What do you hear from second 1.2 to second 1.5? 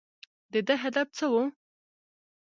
و؟